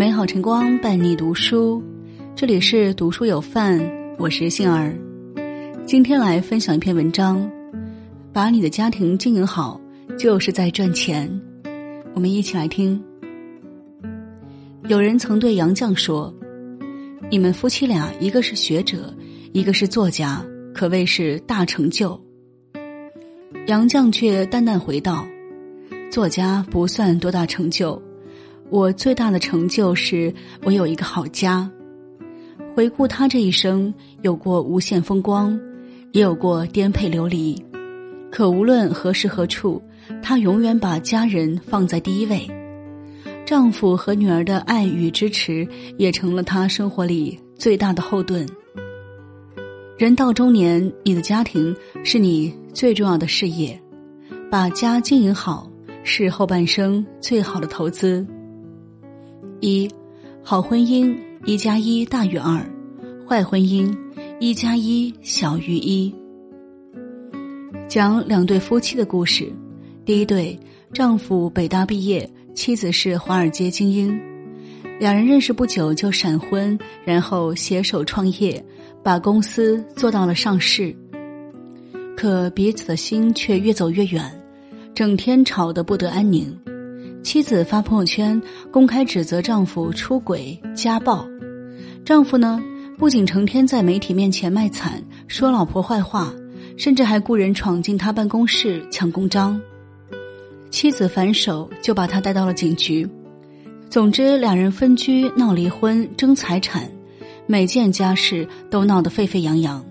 [0.00, 1.84] 美好晨光伴你读书，
[2.34, 3.78] 这里是读书有范，
[4.16, 4.98] 我是杏儿。
[5.84, 7.46] 今天来分享一篇文章，
[8.32, 9.78] 把你的家庭经营好，
[10.18, 11.30] 就是在赚钱。
[12.14, 12.98] 我们一起来听。
[14.88, 16.34] 有人曾对杨绛说
[17.30, 19.14] ：“你们夫妻俩，一个是学者，
[19.52, 22.18] 一个是作家，可谓是大成就。”
[23.68, 25.26] 杨绛却淡淡回道
[26.10, 28.00] ：“作家不算多大成就，
[28.70, 30.32] 我最大的成就是
[30.62, 31.70] 我有一个好家。”
[32.74, 35.58] 回顾他这一生，有过无限风光，
[36.12, 37.60] 也有过颠沛流离，
[38.30, 39.82] 可无论何时何处，
[40.22, 42.48] 他永远把家人放在第一位。
[43.44, 45.66] 丈夫和女儿的爱与支持，
[45.98, 48.46] 也成了他生活里最大的后盾。
[49.98, 53.78] 人到中年，你的家庭是你最重要的事业，
[54.48, 55.68] 把家经营好
[56.04, 58.24] 是后半生最好的投资。
[59.60, 59.90] 一，
[60.42, 62.60] 好婚姻一加一大于二，
[63.28, 63.94] 坏婚姻
[64.38, 66.14] 一加一小于一。
[67.88, 69.52] 讲两对夫妻的故事，
[70.04, 70.58] 第一对，
[70.92, 74.18] 丈夫北大毕业，妻子是华尔街精英，
[74.98, 78.64] 两人认识不久就闪婚，然后携手创业。
[79.02, 80.94] 把公司做到了上市，
[82.14, 84.22] 可彼此的心却越走越远，
[84.94, 86.54] 整天吵得不得安宁。
[87.22, 88.40] 妻子发朋友圈
[88.70, 91.26] 公开指责丈夫出轨家暴，
[92.04, 92.62] 丈夫呢
[92.98, 96.32] 不仅成天在媒体面前卖惨，说老婆坏话，
[96.76, 99.60] 甚至还雇人闯进他办公室抢公章。
[100.70, 103.08] 妻子反手就把他带到了警局。
[103.88, 106.90] 总之，两人分居、闹离婚、争财产。
[107.46, 109.84] 每件家事都闹得沸沸扬扬，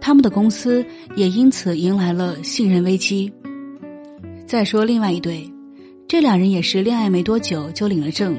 [0.00, 0.82] 他们的公司
[1.14, 3.30] 也因此迎来了信任危机。
[4.46, 5.46] 再说另外一对，
[6.06, 8.38] 这俩人也是恋爱没多久就领了证，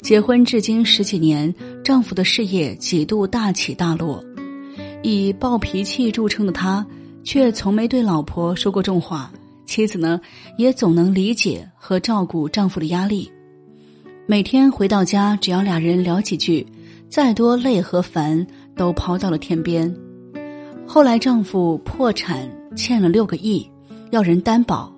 [0.00, 4.24] 结婚至今十几年，丈夫的事业几度大起大落，
[5.02, 6.86] 以暴脾气著称的他，
[7.24, 9.30] 却从没对老婆说过重话。
[9.66, 10.20] 妻子呢，
[10.56, 13.30] 也总能理解和照顾丈夫的压力，
[14.26, 16.66] 每天回到家，只要俩人聊几句。
[17.08, 19.92] 再多累和烦都抛到了天边。
[20.86, 23.68] 后来丈夫破产，欠了六个亿，
[24.12, 24.94] 要人担保，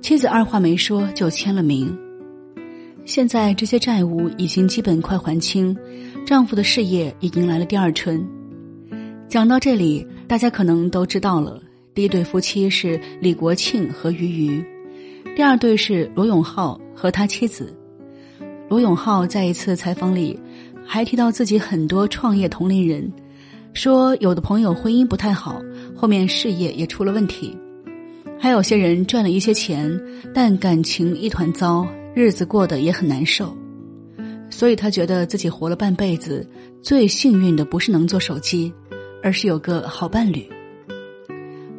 [0.00, 1.96] 妻子二话没说就签了名。
[3.04, 5.76] 现在这些债务已经基本快还清，
[6.26, 8.24] 丈夫的事业也迎来了第二春。
[9.28, 11.60] 讲到这里，大家可能都知道了，
[11.94, 14.64] 第一对夫妻是李国庆和俞渝，
[15.34, 17.76] 第二对是罗永浩和他妻子。
[18.68, 20.38] 罗永浩在一次采访里。
[20.88, 23.12] 还提到自己很多创业同龄人，
[23.72, 25.60] 说有的朋友婚姻不太好，
[25.96, 27.50] 后面事业也出了问题；
[28.38, 30.00] 还有些人赚了一些钱，
[30.34, 33.56] 但感情一团糟，日子过得也很难受。
[34.50, 36.48] 所以他觉得自己活了半辈子，
[36.80, 38.72] 最幸运的不是能做手机，
[39.22, 40.46] 而是有个好伴侣。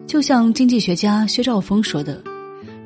[0.06, 2.22] 就像经济学家薛兆丰说的：“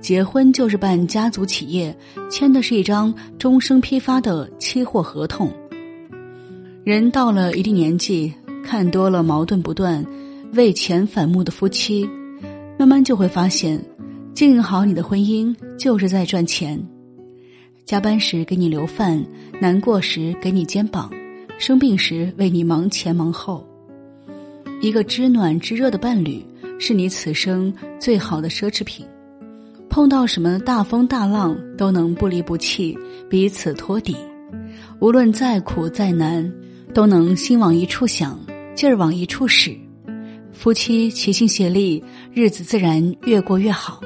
[0.02, 1.96] 结婚就是办家族企业，
[2.30, 5.52] 签的是一张终生批发的期货合同。”
[6.84, 8.34] 人到了一定年纪，
[8.64, 10.06] 看多了矛盾不断、
[10.54, 12.10] 为钱反目的夫妻，
[12.82, 13.80] 慢慢就会发现，
[14.34, 16.84] 经营好你的婚姻就是在赚钱。
[17.86, 19.24] 加班时给你留饭，
[19.60, 21.08] 难过时给你肩膀，
[21.60, 23.64] 生病时为你忙前忙后。
[24.82, 26.44] 一个知暖知热的伴侣，
[26.80, 29.06] 是你此生最好的奢侈品。
[29.88, 32.98] 碰到什么大风大浪，都能不离不弃，
[33.30, 34.16] 彼此托底。
[35.00, 36.52] 无论再苦再难。
[36.96, 38.40] 都能心往一处想，
[38.74, 39.78] 劲儿往一处使，
[40.62, 42.04] 夫妻齐心协力，
[42.36, 44.00] 日子自然越过越好。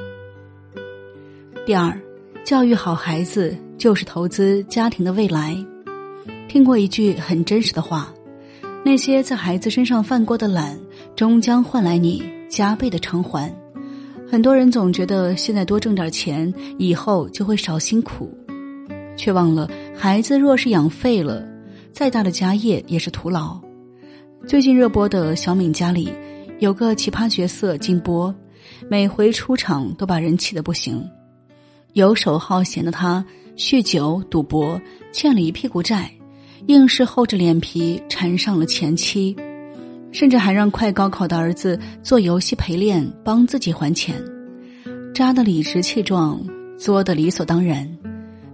[1.66, 1.94] 第二，
[2.46, 5.54] 教育好孩子就是投资家庭的未来。
[6.48, 8.10] 听过一句很真实的话：
[8.82, 10.80] 那些在孩子身上犯过的懒，
[11.14, 13.54] 终将换来你加倍的偿还。
[14.26, 18.34] 很多人总觉得现在多挣点钱，以后就会少辛苦，
[19.14, 21.46] 却忘了孩子若是养废了。
[21.92, 23.60] 再大的家业也是徒劳。
[24.48, 26.10] 最近热播的小敏家里，
[26.58, 28.34] 有个奇葩角色金波，
[28.88, 31.06] 每回出场都把人气得不行。
[31.92, 33.22] 游手好闲的他，
[33.56, 34.80] 酗酒赌博，
[35.12, 36.10] 欠了一屁股债，
[36.66, 39.36] 硬是厚着脸皮缠上了前妻，
[40.12, 44.14] 甚至还让快高考的儿子做游戏陪练，帮自己还钱，
[45.14, 46.42] 渣的理直气壮，
[46.78, 47.86] 作的理所当然。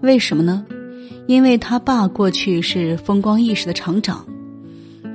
[0.00, 0.66] 为什么呢？
[1.28, 4.26] 因为他爸过去是风光一时的厂长，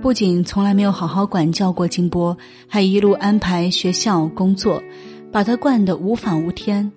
[0.08, 4.82] 不仅从来没有好好管教过金波，还一路安排学校工作，
[5.34, 6.90] 把他惯得无法无天。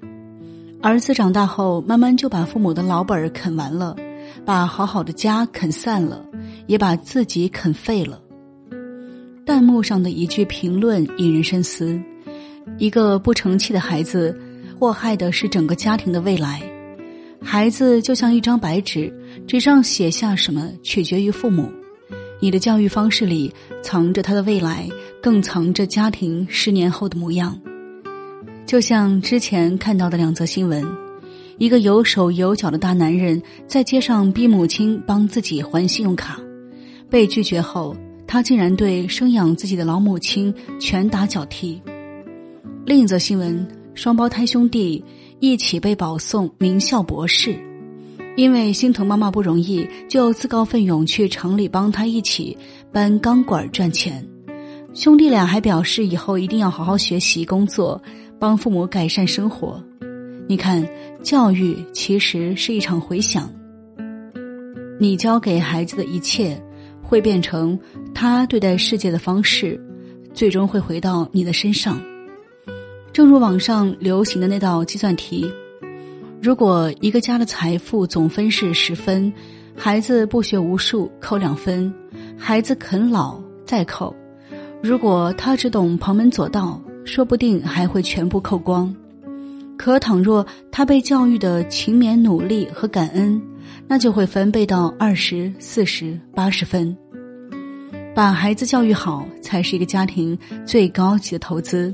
[0.81, 3.97] 儿子长大后，慢慢就把父母的老本啃完了，
[4.45, 6.25] 把好好的家啃散了，
[6.69, 8.23] 也把自己啃废了。
[9.45, 12.01] 弹幕上的一句评论引人深思：
[12.79, 14.41] 一个不成器的孩子，
[14.79, 16.63] 祸害的是整个家庭的未来。
[17.43, 19.13] 孩子就像一张白纸，
[19.49, 21.69] 纸上写下什么取决于父母。
[22.41, 23.53] 你的教育方式里
[23.83, 24.89] 藏着他的未来，
[25.23, 27.59] 更藏着家庭十年后的模样。
[28.65, 30.83] 就像之前看到的两则新闻，
[31.59, 36.41] 一个有手有脚的大男人在街上逼母亲帮自己还信用卡，
[37.11, 37.95] 被拒绝后，
[38.27, 41.81] 他竟然对生养自己的老母亲拳打脚踢。
[42.87, 45.05] 另一则新闻，双胞胎兄弟
[45.41, 47.55] 一起被保送名校博士，
[48.37, 52.57] 因为心疼妈妈不容易，就自告奋勇去城里帮他一起
[52.93, 54.27] 搬钢管赚钱。
[54.95, 58.01] 兄弟俩还表示以后一定要好好学习工作。
[58.39, 59.79] 帮父母改善生活，
[60.49, 60.83] 你看，
[61.23, 63.53] 教育其实是一场回响。
[64.99, 66.59] 你教给孩子的一切，
[67.03, 67.79] 会变成
[68.15, 69.79] 他对待世界的方式，
[70.33, 72.01] 最终会回到你的身上。
[73.13, 75.47] 正如网上流行的那道计算题：
[76.43, 79.33] 如果一个家的财富总分是十分，
[79.77, 81.93] 孩子不学无术扣两分，
[82.39, 84.15] 孩子啃老再扣。
[84.83, 86.81] 如果他只懂旁门左道。
[87.03, 88.95] 说不定还会全部扣光，
[89.77, 93.41] 可倘若他被教育的勤勉努力和感恩，
[93.89, 96.97] 那就会翻倍到二十四十八十分。
[98.15, 101.93] 把孩子教育好，才是一个家庭最高级的投资。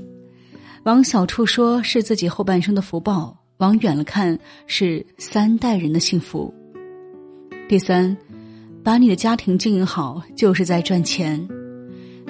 [0.83, 6.53] 往小处说，是自己后半生的福报；往远了看，是三代人的幸福。
[7.69, 8.15] 第三，
[8.85, 11.49] 把你的家庭经营好，就是在赚钱。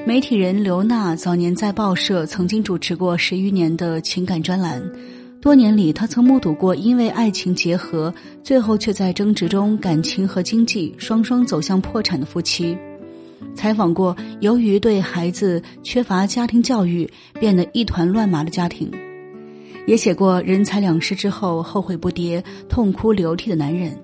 [0.07, 4.81] 媒体人刘娜早年在报社曾经主持过十余年的情感专栏，
[5.43, 8.15] 多年里，她曾目睹过因为爱情结合，
[8.45, 12.79] 最后却在争执中感情和经济双双走向破产的夫妻，
[13.57, 18.89] 采访过由于对孩子缺乏家庭教育变得一团乱麻的家庭，
[19.87, 23.97] 也写过人财两失之后后悔不迭、痛哭流涕的男人。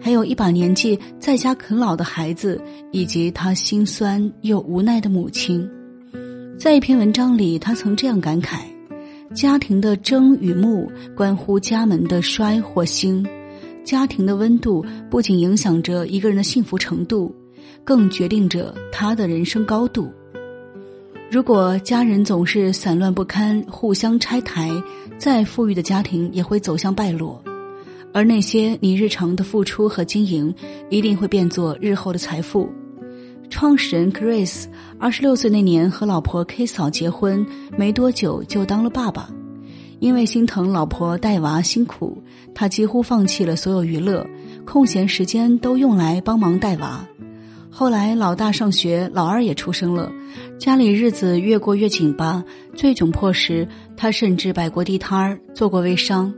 [0.00, 2.60] 还有一把年纪在家啃老的孩子，
[2.92, 5.66] 以及他心酸又无奈的母亲，
[6.58, 8.58] 在一篇文章里，他曾这样感慨：
[9.34, 13.24] 家庭的争与睦，关乎家门的衰或兴；
[13.82, 17.34] 家庭的温度不仅影响着一个人的幸福程度，
[17.82, 20.12] 更决定着他的人生高度。
[21.34, 24.70] 如果家人总是散乱不堪，互相拆台，
[25.18, 27.42] 再富裕的家庭也会走向败落。
[28.12, 30.54] 而那些你日常的付出和经营，
[30.90, 32.70] 一定会变作日后的财富。
[33.50, 34.66] 创始人 Chris
[34.96, 37.44] 二十六岁那年和老婆 K 嫂结婚
[37.76, 39.28] 没多久就当了爸爸，
[39.98, 42.22] 因为心疼老婆带娃辛苦，
[42.54, 44.24] 他几乎放弃了所有娱乐，
[44.64, 47.04] 空闲时间都用来帮忙带娃。
[47.76, 50.08] 后来老大上学，老二也出生了，
[50.60, 52.44] 家里日子越过越紧巴，
[52.76, 53.66] 最窘迫时，
[53.96, 56.32] 他甚至摆过地摊儿，做过微商。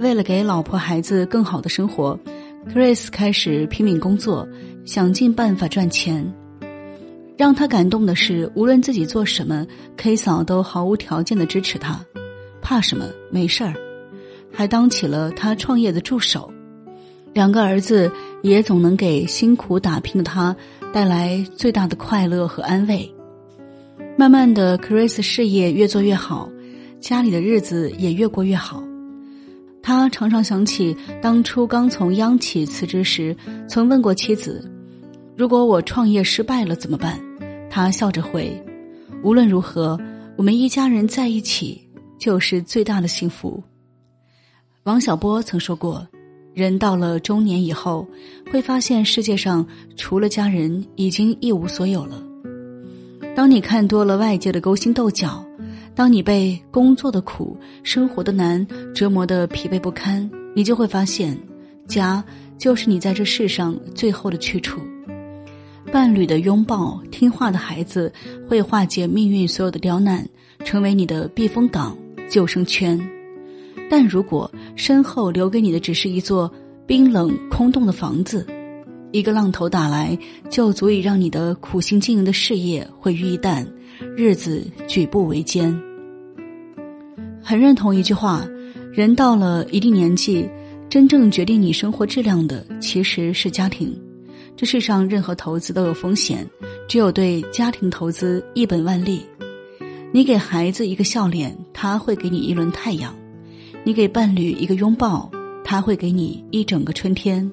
[0.00, 2.18] 为了给老婆孩子更好的生活
[2.74, 4.48] ，Chris 开始拼命工作，
[4.84, 6.28] 想尽办法赚钱。
[7.36, 9.64] 让他感动的是，无论自己做什么
[9.96, 12.04] ，K 嫂都毫无条件的支持他，
[12.60, 13.04] 怕什么？
[13.30, 13.74] 没事儿，
[14.52, 16.52] 还当起了他创业的助手。
[17.32, 18.10] 两个儿子
[18.42, 20.54] 也总能给辛苦打拼的他
[20.92, 23.08] 带来最大的快乐和安慰。
[24.16, 26.48] 慢慢的，Chris 事业越做越好，
[27.00, 28.82] 家里的日子也越过越好。
[29.80, 33.36] 他常常想起当初刚从央企辞职时，
[33.68, 34.68] 曾问过妻子
[35.36, 37.18] ：“如果我创业失败了怎么办？”
[37.70, 38.52] 他笑着回
[39.22, 39.98] ：“无论如何，
[40.36, 41.80] 我们一家人在一起
[42.18, 43.62] 就是最大的幸福。”
[44.82, 46.06] 王小波曾说过
[46.58, 48.06] ：“人到了中年以后，
[48.50, 49.64] 会发现世界上
[49.96, 52.22] 除了家人，已经一无所有了。
[53.36, 55.44] 当你看多了外界的勾心斗角。”
[55.94, 61.36] 当你被工作的苦、生活的难折磨的疲惫不堪，你就会发现，
[61.88, 62.24] 家
[62.56, 64.80] 就是你在这世上最后的去处。
[65.90, 68.12] 伴侣的拥抱、听话的孩子，
[68.48, 70.24] 会化解命运所有的刁难，
[70.64, 71.98] 成为你的避风港、
[72.30, 72.96] 救生圈。
[73.90, 76.50] 但如果身后留给你的只是一座
[76.86, 78.46] 冰冷空洞的房子，
[79.12, 80.18] 一个浪头打来，
[80.50, 83.66] 就足以让你的苦心经营的事业毁于一旦，
[84.16, 85.74] 日子举步维艰。
[87.42, 88.46] 很认同一句话：
[88.92, 90.46] 人到了一定年纪，
[90.90, 93.98] 真正决定你生活质量的其实是家庭。
[94.54, 96.46] 这世上任何投资都有风险，
[96.88, 99.22] 只有对家庭投资一本万利。
[100.12, 103.12] 你给孩子一个笑脸，他会给你一轮太阳；
[103.88, 105.30] 你给伴侣一个拥抱，
[105.64, 107.50] 他会给你一整个春天。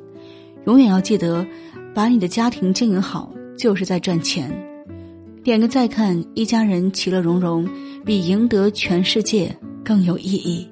[0.66, 1.48] 永远要记得，
[1.94, 4.52] 把你的家庭经营好，就是在赚钱。
[5.46, 7.66] 点个再看，一家人其乐融融，
[8.04, 10.68] 比赢得全世界更有意义。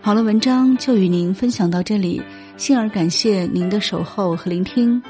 [0.00, 2.22] 好了，文章就与您分享到这里，
[2.56, 5.02] 幸而感谢您的守候和聆听。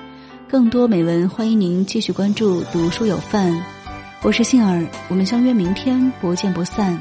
[0.49, 3.57] 更多美文，欢迎您继续关注“读书有范”。
[4.25, 6.97] 我是杏儿，我们相约明天，不见不散。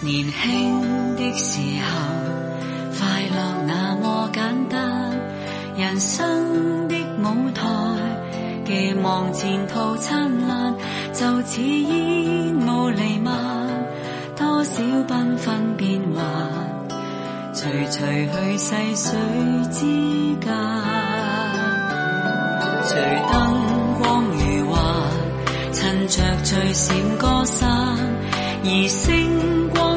[0.00, 1.90] 年轻的时候，
[2.96, 5.10] 快乐那么简单，
[5.76, 7.66] 人生的舞台，
[8.64, 10.72] 寄望前途灿烂。
[11.12, 13.32] 就似烟雾弥漫，
[14.36, 16.24] 多少缤纷变幻，
[17.52, 19.18] 随随去细水
[19.70, 19.80] 之
[20.40, 20.52] 间。
[22.84, 23.00] 随
[23.30, 23.34] 灯
[24.00, 24.78] 光如画，
[25.72, 27.68] 趁着最闪歌散，
[28.64, 29.89] 而星光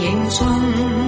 [0.00, 1.07] 影中。